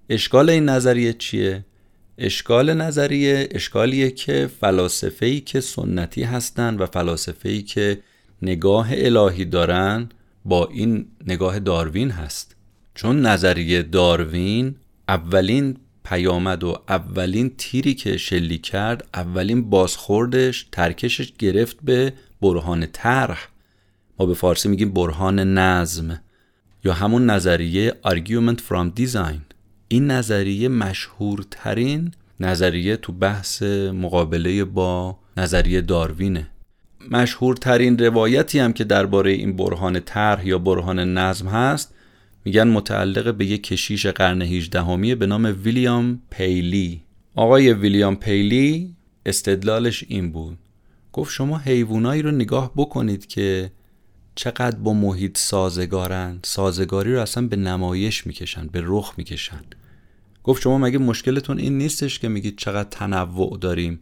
[0.09, 1.65] اشکال این نظریه چیه؟
[2.17, 7.99] اشکال نظریه اشکالیه که فلاسفه که سنتی هستند و فلاسفه که
[8.41, 10.09] نگاه الهی دارن
[10.45, 12.55] با این نگاه داروین هست.
[12.95, 14.75] چون نظریه داروین
[15.07, 23.47] اولین پیامد و اولین تیری که شلی کرد اولین بازخوردش ترکشش گرفت به برهان طرح.
[24.19, 26.19] ما به فارسی میگیم برهان نظم
[26.83, 29.39] یا همون نظریه argument from design.
[29.87, 33.63] این نظریه مشهورترین نظریه تو بحث
[33.93, 36.49] مقابله با نظریه داروینه.
[37.11, 41.92] مشهورترین روایتی هم که درباره این برهان طرح یا برهان نظم هست
[42.45, 47.03] میگن متعلق به یک کشیش قرن 18 به نام ویلیام پیلی.
[47.35, 50.57] آقای ویلیام پیلی استدلالش این بود.
[51.13, 53.71] گفت شما حیوانایی رو نگاه بکنید که
[54.35, 56.39] چقدر با محیط سازگارن.
[56.43, 59.61] سازگاری رو اصلا به نمایش می‌کشن به رخ می‌کشن.
[60.43, 63.99] گفت شما مگه مشکلتون این نیستش که میگید چقدر تنوع داریم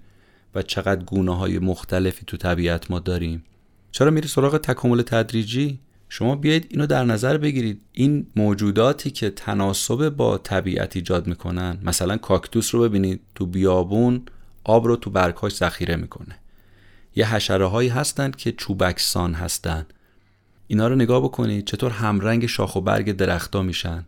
[0.56, 3.44] و چقدر گونه های مختلفی تو طبیعت ما داریم؟
[3.92, 5.80] چرا میری سراغ تکامل تدریجی؟
[6.13, 7.82] شما بیایید اینو در نظر بگیرید.
[7.91, 14.21] این موجوداتی که تناسب با طبیعت ایجاد می‌کنن مثلا کاکتوس رو ببینید تو بیابون
[14.63, 16.36] آب رو تو برگهاش ذخیره می‌کنه.
[17.15, 19.93] یه حشره هایی هستند که چوبکسان هستند.
[20.67, 24.06] اینا رو نگاه بکنید چطور همرنگ شاخ و برگ درختا میشن.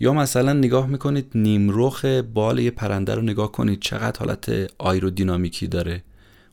[0.00, 6.02] یا مثلا نگاه می‌کنید نیمرخ بال یه پرنده رو نگاه کنید چقدر حالت آیرودینامیکی داره.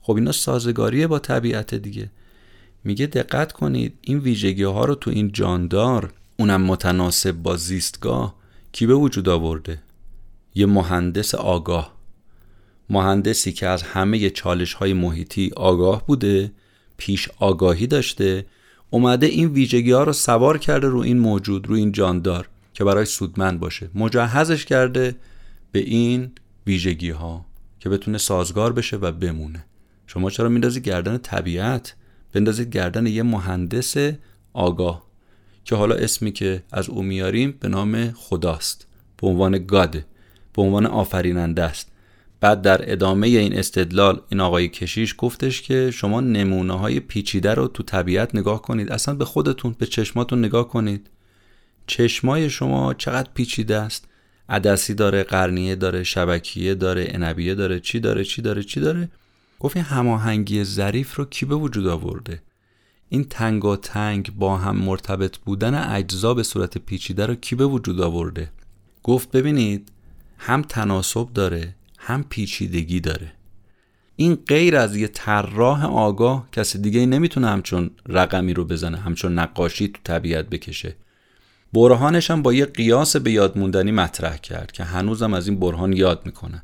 [0.01, 2.09] خب اینا سازگاریه با طبیعت دیگه.
[2.83, 8.35] میگه دقت کنید این ویژگی ها رو تو این جاندار اونم متناسب با زیستگاه
[8.71, 9.81] کی به وجود آورده؟
[10.55, 11.95] یه مهندس آگاه.
[12.89, 16.51] مهندسی که از همه چالش های محیطی آگاه بوده
[16.97, 18.45] پیش آگاهی داشته
[18.89, 23.05] اومده این ویژگی ها رو سوار کرده رو این موجود رو این جاندار که برای
[23.05, 23.89] سودمند باشه.
[23.95, 25.15] مجهزش کرده
[25.71, 26.31] به این
[26.67, 27.45] ویژگی ها
[27.79, 29.65] که بتونه سازگار بشه و بمونه.
[30.07, 31.95] شما چرا میندازی گردن طبیعت؟
[32.33, 33.95] بندازید گردن یه مهندس
[34.53, 35.09] آگاه
[35.65, 38.87] که حالا اسمی که از او میاریم به نام خداست.
[39.21, 40.05] به عنوان گاد
[40.53, 41.91] به عنوان آفریننده است.
[42.41, 47.67] بعد در ادامه این استدلال این آقای کشیش گفتش که شما نمونه های پیچیده رو
[47.67, 48.91] تو طبیعت نگاه کنید.
[48.91, 51.09] اصلا به خودتون به چشماتون نگاه کنید.
[51.87, 54.05] چشمای شما چقدر پیچیده است؟
[54.49, 59.09] عدسی داره قرنیه داره شبکیه داره انبیه داره چی داره چی داره چی داره؟
[59.59, 62.41] گفت این هماهنگی ظریف رو کی به وجود آورده؟
[63.09, 68.01] این تنگ تنگ با هم مرتبط بودن اجزا به صورت پیچیده رو کی به وجود
[68.01, 68.51] آورده؟
[69.03, 69.91] گفت ببینید
[70.37, 73.31] هم تناسب داره هم پیچیدگی داره.
[74.15, 79.87] این غیر از یه طراح آگاه کسی دیگه نمی‌تونه همچون رقمی رو بزنه همچون نقاشی
[79.87, 80.95] تو طبیعت بکشه.
[81.73, 86.25] برهانش هم با یه قیاس به یادموندنی مطرح کرد که هنوزم از این برهان یاد
[86.25, 86.63] می‌کنه.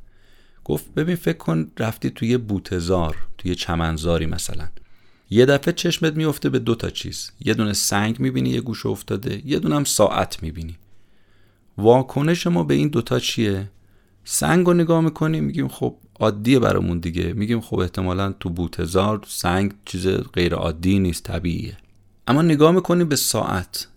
[0.65, 4.67] گفت ببین فکر کن رفتی توی بوتزار توی چمنزاری مثلا.
[5.30, 7.32] یه دفعه چشمت میفته به دو تا چیز.
[7.39, 9.41] یه دونه سنگ می‌بینی یه گوشه افتاده.
[9.45, 10.78] یه دونه هم ساعت می‌بینی.
[11.78, 13.71] واکنش ما به این دوتا چیه؟
[14.23, 17.34] سنگ رو نگاه می‌کنیم میگیم خب عادیه برامون دیگه.
[17.34, 21.78] میگیم خب احتمالا تو بوتزار سنگ چیز غیر عادی نیست طبیعیه.
[22.28, 23.88] اما نگاه می‌کنیم به ساعت.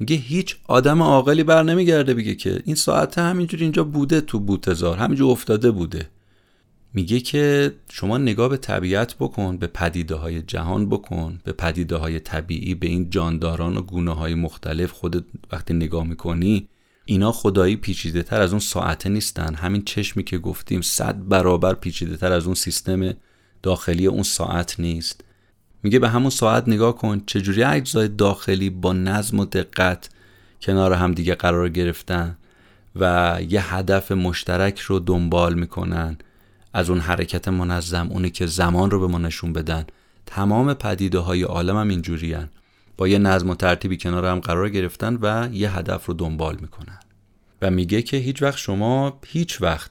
[0.00, 4.96] میگه هیچ آدم عاقلی بر نمیگرده بگه که این ساعت همینجور اینجا بوده تو بوتزار
[4.96, 6.08] همینجور افتاده بوده.
[6.94, 12.20] میگه که شما نگاه به طبیعت بکن به پدیده های جهان بکن به پدیده های
[12.20, 16.68] طبیعی به این جانداران و گونه های مختلف خودت وقتی نگاه می‌کنی
[17.04, 19.54] اینا خدایی پیچیده تر از اون ساعته نیستن.
[19.54, 23.14] همین چشمی که گفتیم صد برابر پیچیده تر از اون سیستم
[23.62, 25.24] داخلی اون ساعت نیست.
[25.82, 30.08] میگه به همون ساعت نگاه کن چجوری اجزای داخلی با نظم و دقت
[30.62, 32.36] کنار هم دیگه قرار گرفتن
[32.96, 36.16] و یه هدف مشترک رو دنبال می‌کنن.
[36.72, 39.86] از اون حرکت منظم اونی که زمان رو به ما نشون بدن.
[40.26, 42.36] تمام پدیده های عالم هم اینجوری
[42.96, 46.98] با یه نظم و ترتیبی کنار هم قرار گرفتن و یه هدف رو دنبال می‌کنن.
[47.62, 49.90] و میگه که هیچ وقت شما هیچ وقت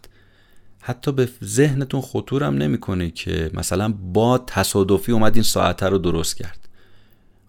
[0.88, 6.69] حتی به ذهنتون خطورم نمی‌کنه که مثلا با تصادفی اومد این ساعت رو درست کرد.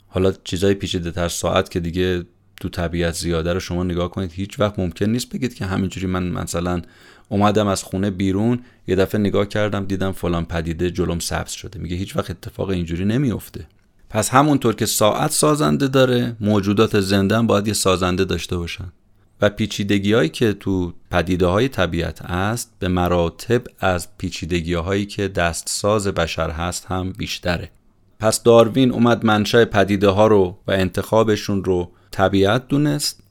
[0.07, 2.25] حالا چیزای پیچیده تر ساعت که دیگه
[2.61, 6.29] تو طبیعت زیاده رو شما نگاه کنید هیچ وقت ممکن نیست بگید که همینجوری من
[6.29, 6.83] مثلا
[7.29, 11.79] اومدم از خونه بیرون یه دفعه نگاه کردم دیدم فلان پدیده جلوم سبز شده.
[11.79, 13.67] میگه هیچ وقت اتفاق اینجوری نمیفته
[14.11, 18.93] پس همونطور که ساعت سازنده داره موجودات زنده باید یه سازنده داشته باشن.
[19.41, 25.29] و پیچیدگی هایی که تو پدیده های طبیعت است به مراتب از پیچیدگی هایی که
[25.29, 27.71] دستساز بشر هست هم بیشتره.
[28.19, 33.23] پس داروین اومد منشأ پدیده ها رو و انتخابشون رو طبیعت دونست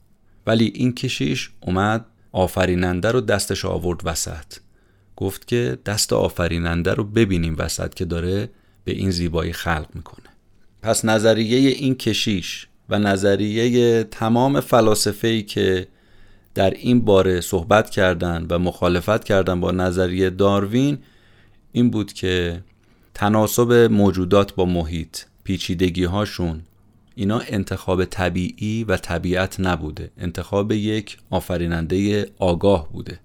[0.47, 4.53] ولی این کشیش اومد آفریننده رو دستش آورد وسط.
[5.15, 8.49] گفت که دست آفریننده رو ببینیم وسط که داره
[8.83, 10.25] به این زیبایی خلق می‌کنه.
[10.81, 15.87] پس نظریه این کشیش و نظریه تمام فلاسفه ای که
[16.57, 20.97] در این باره صحبت کردن و مخالفت کردن با نظریه داروین
[21.71, 22.63] این بود که
[23.13, 26.61] تناسب موجودات با محیط پیچیدگی هاشون
[27.15, 30.11] اینا انتخاب طبیعی و طبیعت نبوده.
[30.17, 33.19] انتخاب یک آفریننده آگاه بوده.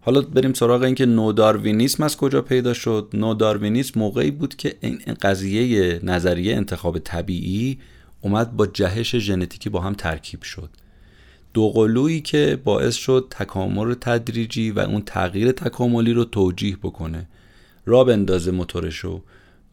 [0.00, 3.08] حالا بریم سراغ اینکه نوداروینیسم از کجا پیدا شد.
[3.14, 7.78] نوداروینیسم موقعی بود که این قضیه نظریه انتخاب طبیعی
[8.20, 10.70] اومد با جهش ژنتیکی با هم ترکیب شد.
[11.58, 17.28] دوقلویی که باعث شد تکامل تدریجی و اون تغییر تکاملی رو توجیه بکنه.
[17.86, 19.22] را بندازه موتورشو.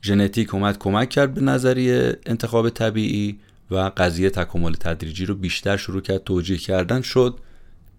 [0.01, 3.39] ژنتیک اومد کمک کرد به نظریه انتخاب طبیعی
[3.71, 7.37] و قضیه تکامل تدریجی رو بیشتر شروع کرد توجیه کردن شد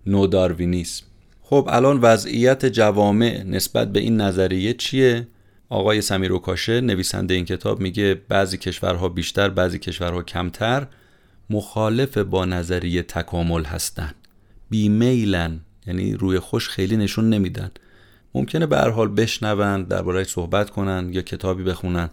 [0.07, 1.05] نوداروینیسم.
[1.42, 5.27] خب الان وضعیت جوامع نسبت به این نظریه چیه؟
[5.68, 10.87] آقای سمیر اوکاشه نویسنده این کتاب میگه بعضی کشورها بیشتر بعضی کشورها کمتر.
[11.50, 14.11] مخالف با نظریه تکامل هستن.
[14.70, 17.70] بیمیلن یعنی روی خوش خیلی نشون نمیدن.
[18.35, 22.11] ممکنه به هر حال بشنون درباره صحبت کنن یا کتابی بخونن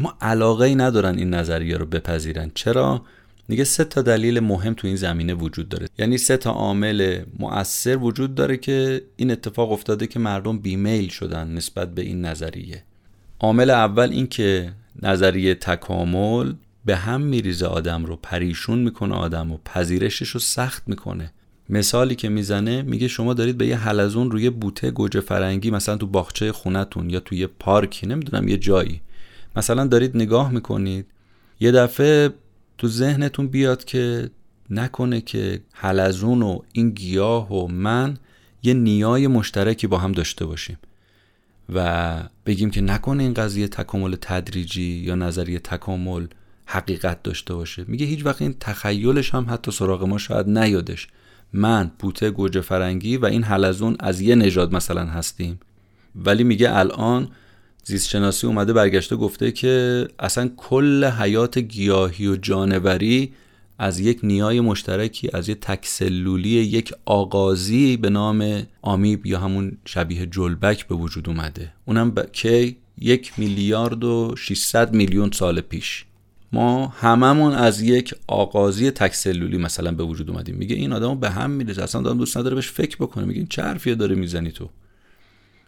[0.00, 2.50] اما علاقه ای ندارن این نظریه رو بپذیرن.
[2.54, 3.02] چرا؟
[3.48, 5.88] میگه سه تا دلیل مهم تو این زمینه وجود داره.
[5.98, 11.48] یعنی سه تا عامل مؤثر وجود داره که این اتفاق افتاده که مردم بیمیل شدن
[11.48, 12.82] نسبت به این نظریه.
[13.40, 14.72] عامل اول این که
[15.02, 16.52] نظریه تکامل
[16.86, 21.32] به هم میریزه آدم رو پریشون می‌کنه آدم رو پذیرشش رو سخت می‌کنه.
[21.68, 26.06] مثالی که می‌زنه میگه شما دارید به یه حلزون روی بوته گوجه فرنگی مثلا تو
[26.06, 29.00] باغچه خونتون یا تو یه پارکی نمی‌دونم یه جایی
[29.56, 31.06] مثلا دارید نگاه می‌کنید.
[31.60, 32.30] یه دفعه
[32.78, 34.30] تو ذهنتون بیاد که
[34.70, 38.16] نکنه که حلزون و این گیاه و من
[38.62, 40.78] یه نیای مشترکی با هم داشته باشیم
[41.74, 42.16] و
[42.46, 46.26] بگیم که نکنه این قضیه تکامل تدریجی یا نظریه تکامل.
[46.66, 47.84] حقیقت داشته باشه.
[47.88, 51.08] میگه هیچ وقت این تخیلش هم حتی سراغ ما شاید نیادش.
[51.52, 55.60] من بوته گوجه فرنگی و این حلزون از یه نژاد مثلا هستیم.
[56.16, 57.28] ولی میگه الان
[57.84, 63.32] زیست شناسی اومده برگشته گفته که اصلا کل حیات گیاهی و جانوری
[63.78, 70.26] از یک نیای مشترکی از یک تکسلولی یک آغازی به نام آمیب یا همون شبیه
[70.26, 71.72] جلبک به وجود اومده.
[71.84, 72.32] اونم ب...
[72.32, 76.04] کی؟ یک میلیارد و 600 میلیون سال پیش.
[76.52, 80.54] ما هممون از یک آغازی تکسلولی مثلا به وجود اومدیم.
[80.54, 83.24] میگه این آدمو به هم میره اصلا آدم دوست نداره بهش فکر بکنه.
[83.24, 84.68] میگه چه حرفیه داره می‌زنی تو؟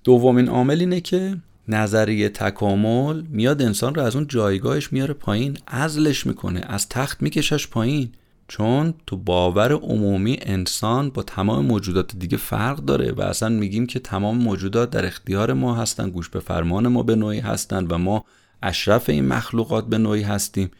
[0.04, 1.36] دومین عامل اینه که
[1.68, 7.68] نظریه تکامل میاد انسان رو از اون جایگاهش میاره پایین ازلش می‌کنه از تخت میکشش
[7.68, 8.12] پایین.
[8.48, 13.98] چون تو باور عمومی انسان با تمام موجودات دیگه فرق داره و اصلا میگیم که
[13.98, 18.24] تمام موجودات در اختیار ما هستن گوش به فرمان ما به نوعی هستن و ما
[18.62, 20.70] اشرف این مخلوقات به نوعی هستیم.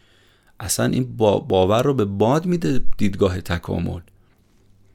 [0.59, 4.01] اصلا این باور رو به باد میده دیدگاه تکامل.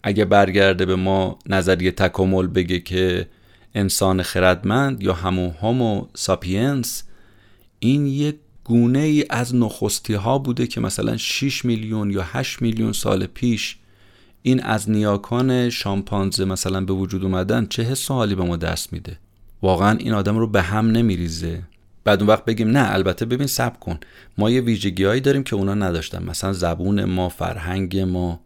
[0.03, 3.28] اگه برگرده به ما نظریه تکامل بگه که
[3.74, 7.03] انسان خردمند یا همون هومو ساپینس
[7.78, 12.93] این یک گونه ای از نخستی ها بوده که مثلا 6 میلیون یا 8 میلیون
[12.93, 13.76] سال پیش
[14.43, 19.18] این از نیاکان شامپانزه مثلا به وجود اومدن چه حس حالی به ما دست میده؟
[19.62, 21.62] واقعا این آدم رو به هم نمیریزه.
[22.05, 23.98] بعد اون وقت بگیم نه البته ببین سب کن.
[24.38, 26.22] ما یه ویژگی هایی داریم که اونا نداشتن.
[26.22, 28.40] مثلا زبون ما فرهنگ ما.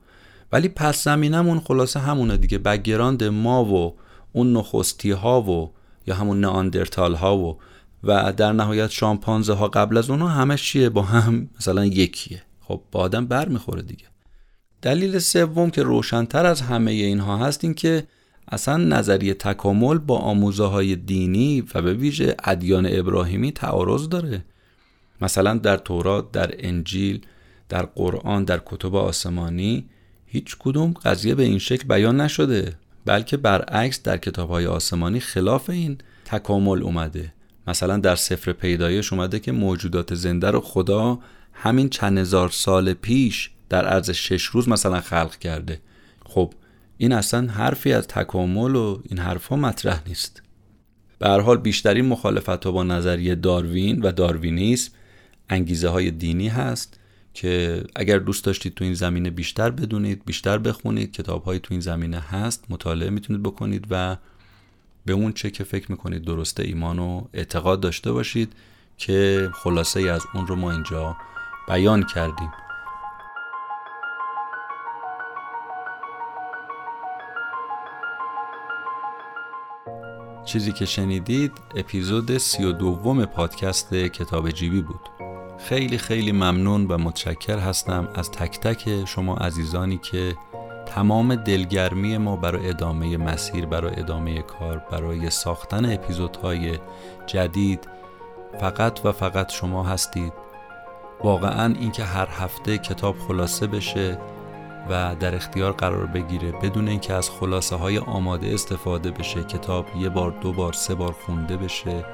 [0.52, 2.58] ولی پس زمینمون خلاصه همونه دیگه.
[2.58, 3.94] بگراند ما و
[4.32, 5.70] اون نخستی ها و
[6.06, 7.58] یا همون ناندرتال ها و
[8.04, 12.42] و در نهایت شامپانزه ها قبل از اونها همه چیه؟ با هم مثلا یکیه.
[12.60, 14.04] خب با آدم بر می‌خوره دیگه.
[14.82, 18.06] دلیل سوم که روشنتر از همه اینها هست این که
[18.48, 24.44] اصلا نظریه تکامل با آموزه های دینی و به ویژه ادیان ابراهیمی تعارض داره.
[25.20, 27.20] مثلا در تورات در انجیل
[27.68, 29.84] در قرآن در کتب آسمانی
[30.26, 32.74] هیچ کدوم قضیه به این شکل بیان نشده
[33.04, 37.32] بلکه برعکس در کتاب های آسمانی خلاف این تکامل اومده.
[37.66, 41.18] مثلا در سفر پیدایش اومده که موجودات زنده رو خدا
[41.52, 45.80] همین چند هزار سال پیش در عرض شش روز مثلا خلق کرده.
[46.24, 46.52] خب
[46.98, 50.42] این اصلا حرفی از تکامل و این حرفها مطرح نیست.
[51.18, 54.92] به حال بیشترین مخالفت ها با نظریه داروین و داروینیسم
[55.50, 57.00] انگیزه های دینی هست
[57.34, 61.80] که اگر دوست داشتید تو این زمینه بیشتر بدونید بیشتر بخونید کتاب های تو این
[61.80, 64.16] زمینه هست مطالعه می‌تونید بکنید و
[65.06, 68.52] به اون چه که فکر می‌کنید درسته ایمان و اعتقاد داشته باشید
[68.96, 71.16] که خلاصه ای از اون رو ما اینجا
[71.68, 72.50] بیان کردیم.
[80.48, 85.00] چیزی که شنیدید اپیزود سی و دوم پادکست کتاب جیبی بود.
[85.58, 90.36] خیلی خیلی ممنون و متشکر هستم از تک تک شما عزیزانی که
[90.86, 96.78] تمام دلگرمی ما برای ادامه مسیر برای ادامه کار برای ساختن اپیزودهای
[97.26, 97.88] جدید
[98.60, 100.32] فقط و فقط شما هستید.
[101.24, 104.18] واقعا اینکه هر هفته کتاب خلاصه بشه
[104.90, 110.08] و در اختیار قرار بگیره بدون اینکه از خلاصه های آماده استفاده بشه کتاب یه
[110.08, 112.04] بار دو بار سه بار خونده بشه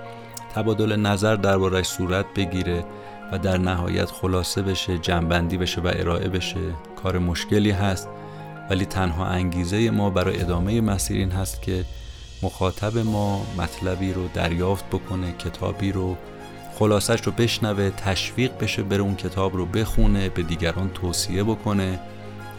[0.55, 2.85] تبادل نظر دربارش صورت بگیره
[3.33, 6.75] و در نهایت خلاصه بشه جنبندی بشه و ارائه بشه.
[7.03, 8.09] کار مشکلی هست
[8.71, 11.85] ولی تنها انگیزه ما برای ادامه مسیر این هست که
[12.43, 16.17] مخاطب ما مطلبی رو دریافت بکنه کتابی رو
[16.79, 22.01] خلاصش رو بشنوه تشویق بشه بره اون کتاب رو بخونه به دیگران توصیه بکنه.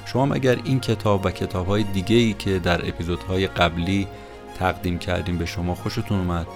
[0.06, 4.08] شما اگر این کتاب و کتاب های دیگه ای که در اپیزودهای قبلی
[4.60, 6.48] تقدیم کردیم به شما خوشتون اومد؟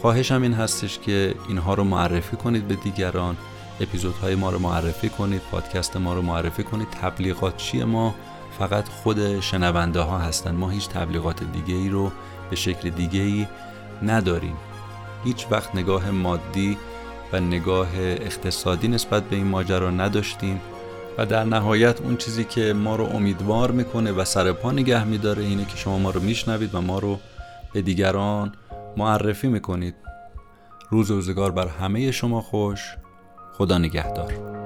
[0.00, 3.36] خواهشم این هستش که اینها رو معرفی کنید به دیگران.
[3.80, 6.88] اپیزودهای ما رو معرفی کنید پادکست ما رو معرفی کنید.
[7.02, 8.14] تبلیغات چیه ما؟
[8.58, 10.54] فقط خود شنونده ها هستن.
[10.54, 12.12] ما هیچ تبلیغات دیگه ای رو
[12.50, 13.46] به شکل دیگه ای
[14.02, 14.56] نداریم.
[15.24, 16.78] هیچ وقت نگاه مادی
[17.32, 20.60] و نگاه اقتصادی نسبت به این ماجرا نداشتیم.
[21.18, 25.42] و در نهایت اون چیزی که ما رو امیدوار می‌کنه و سر پا نگه میداره
[25.42, 27.18] اینه که شما ما رو میشنوید و ما رو
[27.72, 28.52] به دیگران
[28.96, 29.94] معرفی می‌کنید.
[30.90, 32.96] روز روزگار بر همه شما خوش.
[33.52, 34.65] خدا نگهدار.